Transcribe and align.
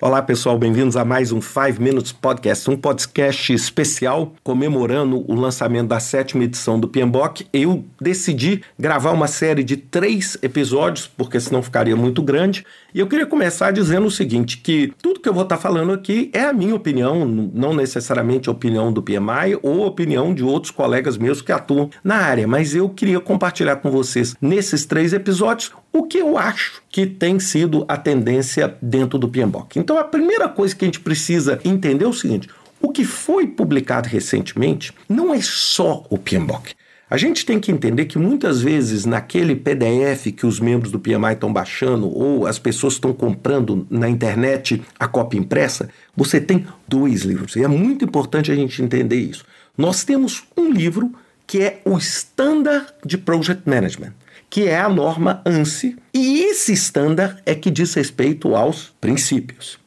Olá, 0.00 0.22
pessoal, 0.22 0.56
bem-vindos 0.56 0.96
a 0.96 1.04
mais 1.04 1.32
um 1.32 1.40
5 1.40 1.82
Minutes 1.82 2.12
Podcast, 2.12 2.70
um 2.70 2.76
podcast 2.76 3.52
especial 3.52 4.32
comemorando 4.44 5.24
o 5.28 5.34
lançamento 5.34 5.88
da 5.88 5.98
sétima 5.98 6.44
edição 6.44 6.78
do 6.78 6.86
PMBOK. 6.86 7.48
Eu 7.52 7.84
decidi 8.00 8.62
gravar 8.78 9.10
uma 9.10 9.26
série 9.26 9.64
de 9.64 9.76
três 9.76 10.38
episódios, 10.40 11.08
porque 11.08 11.40
senão 11.40 11.64
ficaria 11.64 11.96
muito 11.96 12.22
grande. 12.22 12.64
E 12.94 13.00
eu 13.00 13.08
queria 13.08 13.26
começar 13.26 13.72
dizendo 13.72 14.06
o 14.06 14.10
seguinte: 14.10 14.58
que 14.58 14.92
tudo 15.02 15.18
que 15.18 15.28
eu 15.28 15.34
vou 15.34 15.42
estar 15.42 15.56
falando 15.56 15.92
aqui 15.92 16.30
é 16.32 16.44
a 16.44 16.52
minha 16.52 16.76
opinião, 16.76 17.26
não 17.26 17.74
necessariamente 17.74 18.48
a 18.48 18.52
opinião 18.52 18.92
do 18.92 19.02
PMI 19.02 19.58
ou 19.64 19.82
a 19.82 19.88
opinião 19.88 20.32
de 20.32 20.44
outros 20.44 20.70
colegas 20.70 21.18
meus 21.18 21.42
que 21.42 21.50
atuam 21.50 21.90
na 22.04 22.18
área, 22.18 22.46
mas 22.46 22.72
eu 22.72 22.88
queria 22.88 23.18
compartilhar 23.18 23.74
com 23.76 23.90
vocês 23.90 24.36
nesses 24.40 24.86
três 24.86 25.12
episódios 25.12 25.72
o 25.92 26.04
que 26.04 26.18
eu 26.18 26.36
acho 26.36 26.82
que 26.90 27.06
tem 27.06 27.38
sido 27.38 27.84
a 27.88 27.96
tendência 27.96 28.76
dentro 28.80 29.18
do 29.18 29.28
PMBOK. 29.28 29.78
Então, 29.78 29.98
a 29.98 30.04
primeira 30.04 30.48
coisa 30.48 30.74
que 30.74 30.84
a 30.84 30.88
gente 30.88 31.00
precisa 31.00 31.60
entender 31.64 32.04
é 32.04 32.08
o 32.08 32.12
seguinte: 32.12 32.48
o 32.80 32.90
que 32.90 33.04
foi 33.04 33.46
publicado 33.46 34.08
recentemente 34.08 34.92
não 35.08 35.34
é 35.34 35.40
só 35.40 36.04
o 36.10 36.18
PMBOK. 36.18 36.74
A 37.10 37.16
gente 37.16 37.46
tem 37.46 37.58
que 37.58 37.72
entender 37.72 38.04
que 38.04 38.18
muitas 38.18 38.60
vezes 38.60 39.06
naquele 39.06 39.56
PDF 39.56 40.26
que 40.36 40.44
os 40.44 40.60
membros 40.60 40.92
do 40.92 41.00
PMI 41.00 41.32
estão 41.32 41.50
baixando 41.50 42.06
ou 42.06 42.46
as 42.46 42.58
pessoas 42.58 42.94
estão 42.94 43.14
comprando 43.14 43.86
na 43.88 44.10
internet 44.10 44.82
a 44.98 45.08
cópia 45.08 45.38
impressa, 45.38 45.88
você 46.14 46.38
tem 46.38 46.66
dois 46.86 47.22
livros. 47.22 47.56
E 47.56 47.64
é 47.64 47.68
muito 47.68 48.04
importante 48.04 48.52
a 48.52 48.54
gente 48.54 48.82
entender 48.82 49.16
isso. 49.16 49.46
Nós 49.76 50.04
temos 50.04 50.44
um 50.54 50.70
livro 50.70 51.10
que 51.48 51.60
é 51.60 51.80
o 51.84 51.98
Standard 51.98 52.86
de 53.04 53.18
Project 53.18 53.68
Management 53.68 54.12
que 54.50 54.66
é 54.66 54.80
a 54.80 54.88
norma 54.88 55.42
ANSI, 55.44 55.96
e 56.12 56.40
esse 56.44 56.72
estándar 56.72 57.40
é 57.44 57.54
que 57.54 57.70
diz 57.70 57.94
respeito 57.94 58.54
aos 58.54 58.94
princípios. 59.00 59.78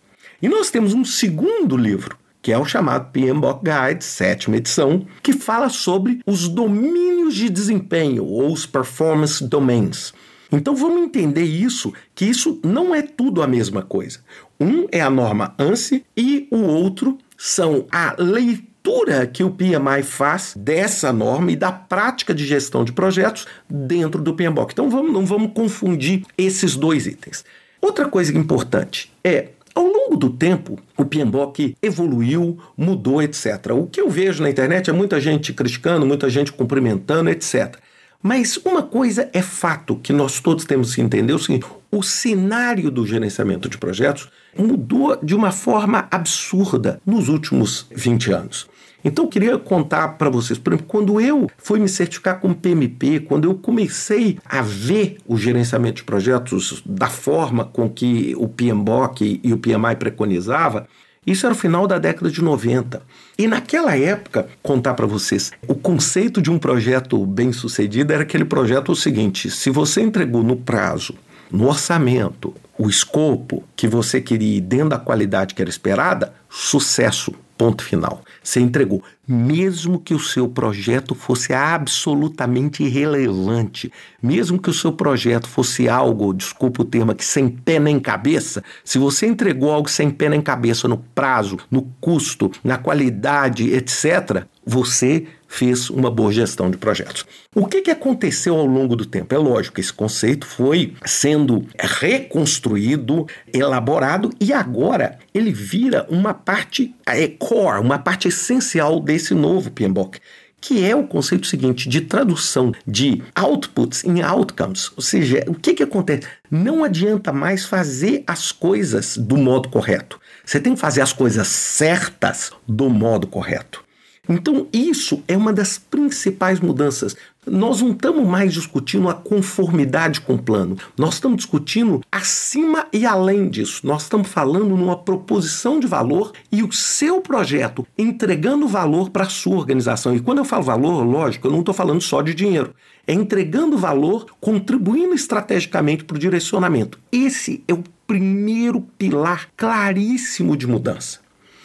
E 0.42 0.48
nós 0.48 0.70
temos 0.70 0.94
um 0.94 1.04
segundo 1.04 1.76
livro, 1.76 2.18
que 2.42 2.52
é 2.52 2.58
o 2.58 2.66
chamado 2.66 3.12
PMBOK 3.12 3.64
Guide, 3.64 4.04
sétima 4.04 4.58
edição, 4.58 5.06
que 5.22 5.34
fala 5.34 5.70
sobre 5.70 6.22
os 6.26 6.48
domínios 6.48 7.36
de 7.36 7.50
desempenho, 7.50 8.26
ou 8.26 8.52
os 8.52 8.66
performance 8.66 9.44
domains. 9.44 10.14
Então 10.52 10.76
vamos 10.76 11.04
entender 11.04 11.44
isso, 11.44 11.94
que 12.14 12.26
isso 12.26 12.60
não 12.64 12.94
é 12.94 13.02
tudo 13.02 13.42
a 13.42 13.48
mesma 13.48 13.82
coisa. 13.82 14.20
Um 14.60 14.86
é 14.92 15.02
a 15.02 15.10
norma 15.10 15.56
ANSI 15.58 16.06
e 16.16 16.48
o 16.52 16.62
outro 16.62 17.18
são 17.38 17.88
a 17.92 18.16
leitura 18.20 18.71
leitura 18.84 19.28
que 19.28 19.44
o 19.44 19.52
PMI 19.52 20.04
faz 20.04 20.54
dessa 20.56 21.14
norma 21.14 21.52
e 21.52 21.56
da 21.56 21.72
prática 21.72 22.34
de 22.34 22.46
gestão 22.46 22.84
de 22.84 22.92
projetos 22.92 23.46
dentro 23.70 24.22
do 24.22 24.34
PMBOK. 24.34 24.74
Então 24.74 24.90
vamos, 24.90 25.14
não 25.14 25.26
vamos 25.26 25.52
confundir 25.54 26.24
esses 26.38 26.76
dois 26.76 27.06
itens. 27.06 27.46
Outra 27.80 28.08
coisa 28.08 28.36
importante 28.36 29.12
é 29.24 29.50
ao 29.74 29.86
longo 29.86 30.18
do 30.18 30.30
tempo, 30.30 30.78
o 30.98 31.06
PMBOK 31.06 31.78
evoluiu, 31.82 32.60
mudou, 32.76 33.22
etc. 33.22 33.72
O 33.72 33.88
que 33.88 34.02
eu 34.02 34.10
vejo 34.10 34.44
na 34.44 34.50
internet 34.50 34.90
é 34.90 34.94
muita 34.94 35.20
gente 35.22 35.54
criticando, 35.54 36.06
muita 36.06 36.30
gente 36.30 36.52
cumprimentando, 36.52 37.30
etc. 37.30 37.78
Mas 38.22 38.58
uma 38.58 38.84
coisa 38.84 39.30
é 39.32 39.42
fato 39.42 39.96
que 39.96 40.12
nós 40.12 40.42
todos 40.42 40.66
temos 40.66 40.94
que 40.94 41.02
entender: 41.02 41.34
o 41.34 41.40
seguinte, 41.40 41.66
o 41.90 42.04
cenário 42.04 42.92
do 42.92 43.08
gerenciamento 43.08 43.70
de 43.70 43.78
projetos 43.78 44.30
mudou 44.58 45.18
de 45.24 45.34
uma 45.34 45.52
forma 45.52 46.08
absurda 46.12 47.02
nos 47.06 47.30
últimos 47.30 47.88
20 47.92 48.32
anos. 48.34 48.71
Então 49.04 49.26
eu 49.26 49.30
queria 49.30 49.58
contar 49.58 50.10
para 50.10 50.30
vocês, 50.30 50.60
por 50.60 50.74
exemplo, 50.74 50.88
quando 50.88 51.20
eu 51.20 51.50
fui 51.58 51.80
me 51.80 51.90
certificar 51.90 52.40
como 52.40 52.56
PMP, 52.56 53.20
quando 53.22 53.46
eu 53.46 53.56
comecei 53.56 54.38
a 54.46 54.62
ver 54.62 55.18
o 55.26 55.38
gerenciamento 55.38 55.98
de 55.98 56.04
projetos 56.04 56.82
da 56.86 57.08
forma 57.08 57.66
com 57.66 57.90
que 57.90 58.36
o 58.38 58.48
PMBOK 58.48 59.40
e 59.44 59.54
o 59.54 59.58
PMI 59.58 59.96
preconizava, 59.98 60.88
isso 61.26 61.46
era 61.46 61.54
o 61.54 61.58
final 61.58 61.86
da 61.86 62.00
década 62.00 62.32
de 62.32 62.42
90. 62.42 63.02
E 63.38 63.46
naquela 63.46 63.96
época, 63.96 64.48
contar 64.64 64.96
para 64.96 65.06
vocês, 65.06 65.52
o 65.68 65.76
conceito 65.76 66.42
de 66.42 66.50
um 66.50 66.58
projeto 66.58 67.24
bem 67.26 67.52
sucedido 67.54 68.12
era 68.12 68.24
aquele 68.24 68.46
projeto 68.46 68.92
o 68.92 68.96
seguinte: 68.96 69.50
se 69.50 69.70
você 69.70 70.02
entregou 70.02 70.42
no 70.42 70.56
prazo, 70.56 71.14
no 71.52 71.68
orçamento, 71.68 72.56
o 72.82 72.90
escopo 72.90 73.64
que 73.76 73.88
você 73.88 74.20
queria 74.20 74.60
dentro 74.60 74.90
da 74.90 74.98
qualidade 74.98 75.54
que 75.54 75.62
era 75.62 75.70
esperada, 75.70 76.34
sucesso. 76.50 77.32
Ponto 77.56 77.84
final. 77.84 78.24
Você 78.42 78.60
entregou. 78.60 79.04
Mesmo 79.28 80.00
que 80.00 80.16
o 80.16 80.20
seu 80.20 80.50
projeto 80.50 81.14
fosse 81.14 81.54
absolutamente 81.54 82.82
irrelevante, 82.82 83.94
mesmo 84.20 84.60
que 84.60 84.72
o 84.72 84.74
seu 84.74 84.92
projeto 84.92 85.48
fosse 85.48 85.88
algo, 85.88 86.34
desculpa 86.34 86.82
o 86.82 86.86
termo 86.86 87.12
aqui, 87.12 87.24
sem 87.24 87.48
pé 87.48 87.78
nem 87.78 88.00
cabeça, 88.00 88.64
se 88.84 88.98
você 88.98 89.28
entregou 89.28 89.72
algo 89.72 89.88
sem 89.88 90.10
pé 90.10 90.28
nem 90.28 90.42
cabeça 90.42 90.88
no 90.88 90.98
prazo, 90.98 91.60
no 91.70 91.84
custo, 92.02 92.52
na 92.64 92.80
qualidade, 92.80 93.72
etc., 93.72 94.44
você 94.66 95.26
fez 95.48 95.90
uma 95.90 96.10
boa 96.10 96.32
gestão 96.32 96.70
de 96.72 96.78
projetos. 96.78 97.26
O 97.54 97.66
que, 97.66 97.82
que 97.82 97.92
aconteceu 97.92 98.56
ao 98.56 98.66
longo 98.66 98.96
do 98.96 99.06
tempo? 99.06 99.34
É 99.36 99.38
lógico 99.38 99.76
que 99.76 99.82
esse 99.82 99.92
conceito 99.92 100.46
foi 100.46 100.94
sendo 101.06 101.66
reconstruído, 101.78 103.28
elaborado 103.54 104.30
e 104.40 104.54
agora 104.54 105.20
ele 105.34 105.52
vira 105.52 106.06
uma 106.10 106.34
parte 106.34 106.96
é, 107.06 107.28
core, 107.28 107.82
uma 107.82 108.00
parte 108.00 108.28
essencial 108.28 109.00
desse 109.00 109.34
novo 109.34 109.72
PMBOK 109.72 110.20
que 110.62 110.86
é 110.86 110.96
o 110.96 111.08
conceito 111.08 111.48
seguinte 111.48 111.90
de 111.90 112.02
tradução 112.02 112.72
de 112.86 113.24
outputs 113.36 114.04
em 114.04 114.22
outcomes. 114.22 114.92
Ou 114.96 115.02
seja, 115.02 115.44
o 115.48 115.56
que, 115.56 115.74
que 115.74 115.82
acontece? 115.82 116.28
Não 116.52 116.84
adianta 116.84 117.34
mais 117.34 117.66
fazer 117.66 118.24
as 118.28 118.52
coisas 118.52 119.18
do 119.18 119.36
modo 119.38 119.70
correto. 119.70 120.22
Você 120.46 120.60
tem 120.60 120.76
que 120.76 120.80
fazer 120.80 121.02
as 121.02 121.12
coisas 121.12 121.48
certas 121.48 122.52
do 122.68 122.90
modo 122.90 123.26
correto. 123.26 123.84
Então, 124.30 124.68
isso 124.72 125.24
é 125.28 125.36
uma 125.36 125.52
das 125.52 125.80
principais 125.80 126.60
mudanças. 126.60 127.16
Nós 127.46 127.82
não 127.82 127.92
estamos 127.92 128.28
mais 128.28 128.54
discutindo 128.54 129.10
a 129.10 129.16
conformidade 129.16 130.22
com 130.22 130.36
o 130.36 130.42
plano, 130.42 130.78
nós 130.96 131.16
estamos 131.16 131.38
discutindo 131.38 132.02
acima 132.12 132.86
e 132.94 133.04
além 133.04 133.50
disso. 133.50 133.86
Nós 133.86 134.04
estamos 134.04 134.28
falando 134.28 134.78
numa 134.78 134.96
proposição 134.96 135.80
de 135.80 135.88
valor 135.88 136.34
e 136.52 136.62
o 136.62 136.72
seu 136.72 137.20
projeto 137.20 137.86
entregando 137.98 138.68
valor 138.68 139.10
para 139.10 139.24
a 139.24 139.30
sua 139.30 139.58
organização. 139.58 140.16
E 140.16 140.20
quando 140.20 140.38
eu 140.38 140.46
falo 140.46 140.64
valor, 140.64 141.04
lógico, 141.04 141.48
eu 141.48 141.52
não 141.52 141.62
estou 141.62 141.74
falando 141.74 142.00
só 142.00 142.22
de 142.22 142.36
dinheiro. 142.36 142.76
É 143.08 143.14
entregando 143.14 143.76
valor, 143.76 144.28
contribuindo 144.40 145.16
estrategicamente 145.16 146.04
para 146.04 146.16
o 146.16 146.20
direcionamento. 146.20 147.00
Esse 147.12 147.64
é 147.68 147.74
o 147.74 147.84
primeiro 148.06 148.82
pilar 149.00 149.48
claríssimo 149.58 150.56
de 150.56 150.68
mudança. 150.68 151.20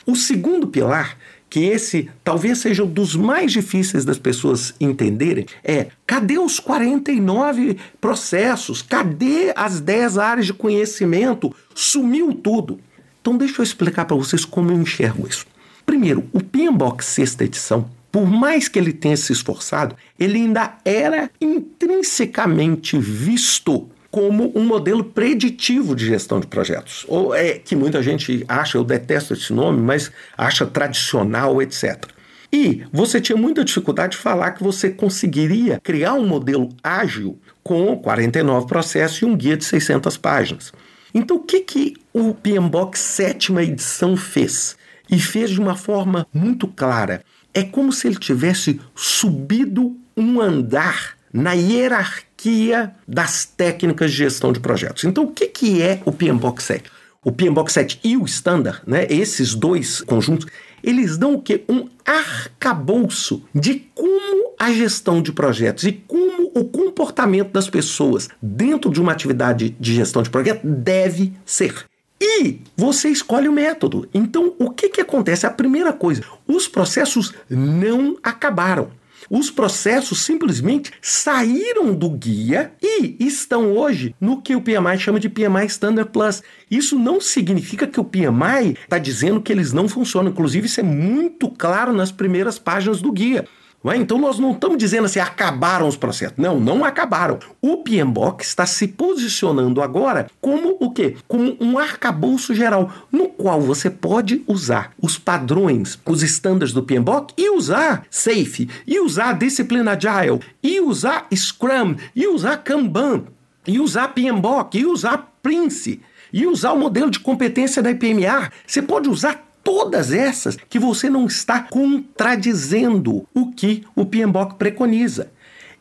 O 0.07 0.17
segundo 0.17 0.69
pilar 0.69 1.19
que 1.49 1.61
esse 1.61 2.11
talvez 2.25 2.59
seja 2.59 2.85
um 2.85 2.91
dos 2.91 3.15
mais 3.15 3.53
difíceis 3.53 4.05
das 4.05 4.19
pessoas 4.19 4.75
entenderem, 4.81 5.47
é 5.63 5.89
cadê 6.07 6.39
os 6.39 6.59
49 6.59 7.77
processos? 8.01 8.83
Cadê 8.83 9.53
as 9.55 9.81
10 9.81 10.19
áreas 10.19 10.47
de 10.47 10.53
conhecimento? 10.55 11.55
Sumiu 11.75 12.35
tudo. 12.35 12.81
Então 13.21 13.37
deixa 13.37 13.61
eu 13.61 13.65
explicar 13.65 14.05
para 14.05 14.17
vocês 14.17 14.45
como 14.45 14.71
eu 14.71 14.81
enxergo 14.81 15.27
isso. 15.27 15.47
Primeiro, 15.85 16.25
o 16.33 16.43
PMBOK 16.43 17.05
sexta 17.05 17.45
edição, 17.45 17.89
por 18.11 18.27
mais 18.27 18.69
que 18.69 18.79
ele 18.79 18.93
tenha 18.93 19.17
se 19.17 19.33
esforçado, 19.33 19.95
ele 20.19 20.39
ainda 20.39 20.77
era 20.85 21.31
intrinsecamente 21.41 22.99
visto 22.99 23.89
como 24.17 24.51
um 24.55 24.65
modelo 24.65 25.05
preditivo 25.05 25.95
de 25.95 26.07
gestão 26.07 26.41
de 26.41 26.47
projetos. 26.47 27.05
Ou 27.07 27.35
é 27.35 27.59
que 27.59 27.77
muita 27.77 28.03
gente 28.03 28.47
acha, 28.49 28.79
eu 28.79 28.83
detesto 28.83 29.35
esse 29.35 29.53
nome, 29.53 29.83
mas 29.83 30.11
acha 30.39 30.65
tradicional, 30.65 31.61
etc. 31.61 32.03
E 32.51 32.83
você 32.91 33.21
tinha 33.21 33.37
muita 33.37 33.63
dificuldade 33.63 34.13
de 34.13 34.23
falar 34.23 34.53
que 34.53 34.65
você 34.65 34.89
conseguiria 34.89 35.79
criar 35.85 36.15
um 36.15 36.27
modelo 36.27 36.71
ágil 36.83 37.39
com 37.63 37.95
49 37.99 38.67
processos 38.67 39.19
e 39.19 39.27
um 39.27 39.37
guia 39.37 39.55
de 39.55 39.67
600 39.67 40.17
páginas. 40.17 40.73
Então, 41.13 41.37
o 41.37 41.41
que, 41.41 41.61
que 41.61 41.95
o 42.11 42.33
PMBOK 42.33 42.99
sétima 42.99 43.63
edição 43.63 44.17
fez? 44.17 44.79
E 45.11 45.21
fez 45.21 45.51
de 45.51 45.61
uma 45.61 45.77
forma 45.77 46.27
muito 46.33 46.67
clara. 46.67 47.23
É 47.53 47.63
como 47.63 47.93
se 47.93 48.07
ele 48.07 48.17
tivesse 48.17 48.81
subido 48.95 49.95
um 50.17 50.41
andar 50.41 51.16
na 51.37 51.53
hierarquia 51.53 52.95
das 53.07 53.45
técnicas 53.45 54.11
de 54.11 54.17
gestão 54.17 54.53
de 54.53 54.59
projetos. 54.59 55.05
Então, 55.05 55.25
o 55.25 55.31
que, 55.31 55.47
que 55.47 55.83
é 55.83 56.01
o 56.05 56.11
PMBOK 56.11 56.63
7? 56.63 56.91
O 57.23 57.31
PMBOK 57.31 57.71
7 57.71 58.01
e 58.03 58.17
o 58.17 58.25
Standard, 58.25 58.81
né, 58.87 59.07
esses 59.11 59.55
dois 59.55 60.01
conjuntos, 60.01 60.47
eles 60.83 61.19
dão 61.19 61.35
o 61.35 61.43
quê? 61.43 61.65
Um 61.69 61.89
arcabouço 62.05 63.43
de 63.55 63.87
como 63.95 64.55
a 64.59 64.73
gestão 64.73 65.21
de 65.21 65.33
projetos 65.33 65.85
e 65.85 65.93
como 65.93 66.53
o 66.55 66.65
comportamento 66.65 67.51
das 67.51 67.69
pessoas 67.69 68.29
dentro 68.41 68.91
de 68.91 69.01
uma 69.01 69.13
atividade 69.13 69.77
de 69.79 69.95
gestão 69.95 70.23
de 70.23 70.31
projeto 70.31 70.67
deve 70.67 71.35
ser. 71.45 71.85
E 72.19 72.61
você 72.75 73.11
escolhe 73.11 73.49
o 73.49 73.53
método. 73.53 74.09
Então, 74.15 74.55
o 74.59 74.71
que, 74.71 74.89
que 74.89 75.01
acontece? 75.03 75.45
A 75.45 75.51
primeira 75.51 75.93
coisa, 75.93 76.23
os 76.47 76.67
processos 76.67 77.35
não 77.51 78.17
acabaram. 78.23 78.91
Os 79.31 79.51
processos 79.51 80.21
simplesmente 80.21 80.93
saíram 81.01 81.95
do 81.95 82.11
guia 82.11 82.73
e 82.83 83.17
estão 83.21 83.73
hoje 83.73 84.15
no 84.21 84.41
que 84.41 84.55
o 84.55 84.61
PMI 84.61 84.99
chama 84.99 85.21
de 85.21 85.29
PMI 85.29 85.67
Standard 85.67 86.11
Plus. 86.11 86.43
Isso 86.71 86.99
não 86.99 87.21
significa 87.21 87.87
que 87.87 88.01
o 88.01 88.05
PMI 88.05 88.77
está 88.83 88.99
dizendo 88.99 89.41
que 89.41 89.53
eles 89.53 89.73
não 89.73 89.89
funcionam. 89.89 90.31
Inclusive, 90.31 90.67
isso 90.67 90.81
é 90.81 90.85
muito 90.85 91.49
claro 91.49 91.93
nas 91.93 92.13
primeiras 92.13 92.59
páginas 92.59 93.01
do 93.01 93.13
guia. 93.13 93.47
É? 93.93 93.97
Então 93.97 94.19
nós 94.19 94.39
não 94.39 94.53
estamos 94.53 94.79
dizendo 94.79 95.05
assim, 95.05 95.21
acabaram 95.21 95.87
os 95.87 95.97
processos. 95.97 96.37
Não, 96.37 96.59
não 96.59 96.85
acabaram. 96.85 97.39
O 97.61 97.79
PMBOK 97.79 98.43
está 98.43 98.67
se 98.67 98.89
posicionando 98.89 99.83
agora 99.83 100.27
como 100.41 100.77
o 100.81 100.91
quê? 100.91 101.17
Como 101.29 101.57
um 101.61 101.79
arcabouço 101.79 102.55
geral, 102.55 102.91
no 103.11 103.29
qual 103.29 103.61
você 103.61 103.91
pode 103.91 104.43
usar 104.47 104.93
os 105.01 105.19
padrões, 105.19 105.99
os 106.05 106.23
estándares 106.23 106.73
do 106.73 106.83
PMBOK 106.83 107.35
e 107.37 107.51
usar 107.51 108.05
SAFE, 108.11 108.69
e 108.87 109.01
usar 109.01 109.35
Discipline 109.35 109.89
Agile, 109.89 110.41
e 110.63 110.81
usar 110.81 111.27
Scrum, 111.35 111.97
e 112.15 112.27
usar 112.27 112.59
Kanban, 112.59 113.25
e 113.67 113.81
usar 113.81 114.09
PMBOK, 114.09 114.79
e 114.79 114.87
usar 114.87 115.33
Prince, 115.43 116.01
e 116.33 116.47
usar 116.47 116.73
o 116.73 116.79
modelo 116.79 117.11
de 117.11 117.21
competência 117.21 117.83
da 117.83 117.91
IPMA. 117.91 118.51
Você 118.67 118.83
pode 118.83 119.09
usar 119.09 119.47
todas 119.67 120.13
essas 120.13 120.57
que 120.69 120.79
você 120.79 121.11
não 121.11 121.27
está 121.27 121.61
contradizendo 121.61 123.27
o 123.35 123.51
que 123.51 123.83
o 123.97 124.07
PMBOK 124.07 124.55
preconiza. 124.55 125.33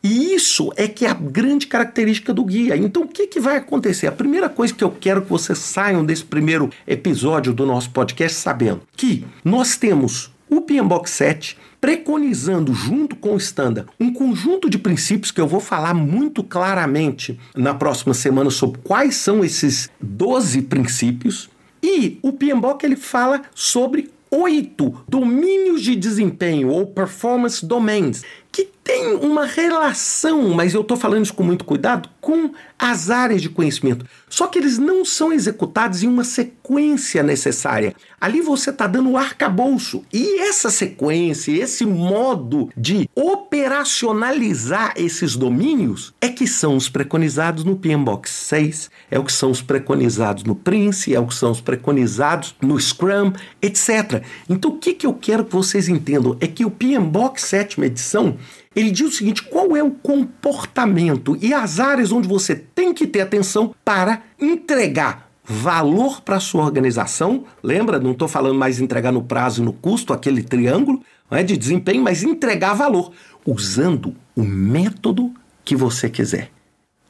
E 0.02 0.34
isso 0.34 0.72
é 0.76 0.88
que 0.88 1.06
é 1.06 1.10
a 1.10 1.14
grande 1.14 1.68
característica 1.68 2.34
do 2.34 2.44
guia. 2.44 2.76
Então, 2.76 3.02
o 3.04 3.08
que, 3.08 3.28
que 3.28 3.38
vai 3.38 3.56
acontecer? 3.56 4.08
A 4.08 4.12
primeira 4.12 4.48
coisa 4.48 4.74
que 4.74 4.82
eu 4.82 4.90
quero 4.90 5.22
que 5.22 5.30
vocês 5.30 5.58
saiam 5.58 6.04
desse 6.04 6.24
primeiro 6.24 6.68
episódio 6.84 7.52
do 7.52 7.64
nosso 7.64 7.90
podcast 7.90 8.36
sabendo 8.36 8.82
que 8.96 9.24
nós 9.44 9.76
temos 9.76 10.32
o 10.50 10.60
PMBOK 10.60 11.08
7 11.08 11.56
preconizando, 11.80 12.74
junto 12.74 13.14
com 13.14 13.34
o 13.34 13.36
Standard, 13.36 13.88
um 14.00 14.12
conjunto 14.12 14.68
de 14.68 14.78
princípios 14.78 15.30
que 15.30 15.40
eu 15.40 15.46
vou 15.46 15.60
falar 15.60 15.94
muito 15.94 16.42
claramente 16.42 17.38
na 17.54 17.72
próxima 17.72 18.14
semana 18.14 18.50
sobre 18.50 18.80
quais 18.82 19.14
são 19.14 19.44
esses 19.44 19.88
12 20.00 20.62
princípios 20.62 21.48
e 21.86 22.18
o 22.20 22.32
PMBOK 22.32 22.82
ele 22.84 22.96
fala 22.96 23.42
sobre 23.54 24.10
oito 24.28 25.04
domínios 25.08 25.82
de 25.82 25.94
desempenho 25.94 26.68
ou 26.68 26.84
performance 26.84 27.64
domains 27.64 28.24
que 28.56 28.72
tem 28.82 29.14
uma 29.16 29.44
relação, 29.44 30.48
mas 30.54 30.72
eu 30.72 30.80
estou 30.80 30.96
falando 30.96 31.24
isso 31.24 31.34
com 31.34 31.42
muito 31.42 31.64
cuidado, 31.64 32.08
com 32.22 32.52
as 32.78 33.10
áreas 33.10 33.42
de 33.42 33.50
conhecimento. 33.50 34.06
Só 34.28 34.46
que 34.46 34.58
eles 34.58 34.78
não 34.78 35.04
são 35.04 35.32
executados 35.32 36.02
em 36.02 36.08
uma 36.08 36.24
sequência 36.24 37.22
necessária. 37.22 37.94
Ali 38.20 38.40
você 38.40 38.70
está 38.70 38.86
dando 38.86 39.10
o 39.10 39.16
arcabouço. 39.16 40.04
E 40.12 40.40
essa 40.40 40.70
sequência, 40.70 41.52
esse 41.52 41.84
modo 41.84 42.70
de 42.76 43.08
operacionalizar 43.14 44.94
esses 44.96 45.36
domínios 45.36 46.14
é 46.20 46.28
que 46.28 46.46
são 46.46 46.76
os 46.76 46.88
preconizados 46.88 47.62
no 47.64 47.76
PMBOK 47.76 48.28
6, 48.28 48.90
é 49.10 49.18
o 49.18 49.24
que 49.24 49.32
são 49.32 49.50
os 49.50 49.60
preconizados 49.60 50.44
no 50.44 50.54
Prince, 50.54 51.14
é 51.14 51.20
o 51.20 51.26
que 51.26 51.34
são 51.34 51.50
os 51.50 51.60
preconizados 51.60 52.54
no 52.62 52.80
Scrum, 52.80 53.32
etc. 53.60 54.22
Então 54.48 54.70
o 54.72 54.78
que, 54.78 54.94
que 54.94 55.06
eu 55.06 55.12
quero 55.12 55.44
que 55.44 55.52
vocês 55.52 55.88
entendam 55.88 56.36
é 56.40 56.46
que 56.46 56.64
o 56.64 56.70
PMBOK 56.70 57.40
7 57.40 57.80
edição 57.86 58.36
ele 58.74 58.90
diz 58.90 59.08
o 59.08 59.12
seguinte: 59.12 59.42
qual 59.42 59.76
é 59.76 59.82
o 59.82 59.90
comportamento 59.90 61.36
e 61.40 61.52
as 61.54 61.80
áreas 61.80 62.12
onde 62.12 62.28
você 62.28 62.54
tem 62.54 62.92
que 62.92 63.06
ter 63.06 63.20
atenção 63.20 63.74
para 63.84 64.22
entregar 64.40 65.26
valor 65.46 66.20
para 66.22 66.36
a 66.36 66.40
sua 66.40 66.64
organização. 66.64 67.44
Lembra? 67.62 68.00
Não 68.00 68.10
estou 68.10 68.26
falando 68.26 68.58
mais 68.58 68.80
entregar 68.80 69.12
no 69.12 69.22
prazo 69.22 69.62
e 69.62 69.64
no 69.64 69.72
custo, 69.72 70.12
aquele 70.12 70.42
triângulo 70.42 71.02
é, 71.30 71.42
de 71.42 71.56
desempenho, 71.56 72.02
mas 72.02 72.22
entregar 72.22 72.74
valor 72.74 73.12
usando 73.46 74.14
o 74.34 74.42
método 74.42 75.32
que 75.64 75.76
você 75.76 76.10
quiser. 76.10 76.50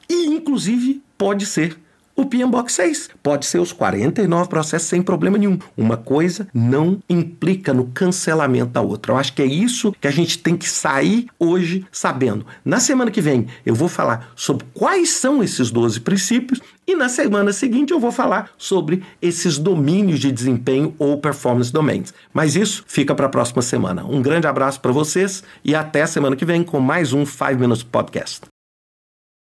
E, 0.09 0.27
inclusive, 0.27 1.03
pode 1.17 1.47
ser 1.47 1.79
o 2.17 2.25
PMBOK 2.25 2.73
6. 2.73 3.11
Pode 3.23 3.47
ser 3.47 3.59
os 3.59 3.73
49 3.73 4.49
processos 4.49 4.89
sem 4.89 5.03
problema 5.03 5.37
nenhum. 5.37 5.59
Uma 5.77 5.97
coisa 5.97 6.49
não 6.53 6.99
implica 7.09 7.75
no 7.75 7.87
cancelamento 7.89 8.73
da 8.73 8.81
outra. 8.81 9.13
Eu 9.13 9.19
acho 9.19 9.35
que 9.35 9.43
é 9.43 9.47
isso 9.47 9.95
que 10.01 10.09
a 10.09 10.11
gente 10.11 10.39
tem 10.39 10.57
que 10.57 10.69
sair 10.69 11.27
hoje 11.39 11.85
sabendo. 11.93 12.47
Na 12.65 12.81
semana 12.81 13.11
que 13.11 13.21
vem 13.21 13.47
eu 13.65 13.75
vou 13.75 13.89
falar 13.89 14.33
sobre 14.35 14.67
quais 14.73 15.11
são 15.11 15.43
esses 15.43 15.71
12 15.71 16.01
princípios 16.01 16.61
e 16.87 16.95
na 16.95 17.09
semana 17.09 17.53
seguinte 17.53 17.93
eu 17.93 18.01
vou 18.01 18.13
falar 18.13 18.51
sobre 18.57 19.03
esses 19.21 19.59
domínios 19.59 20.21
de 20.21 20.33
desempenho 20.33 20.95
ou 20.99 21.19
performance 21.19 21.73
domains. 21.73 22.15
Mas 22.33 22.57
isso 22.57 22.85
fica 22.87 23.15
para 23.15 23.27
a 23.27 23.31
próxima 23.31 23.61
semana. 23.61 24.05
Um 24.05 24.23
grande 24.23 24.47
abraço 24.47 24.81
para 24.81 24.93
vocês 24.93 25.43
e 25.65 25.75
até 25.75 26.07
semana 26.07 26.37
que 26.37 26.45
vem 26.45 26.62
com 26.62 26.81
mais 26.81 27.12
um 27.12 27.27
5 27.27 27.59
Minutes 27.59 27.83
Podcast. 27.83 28.56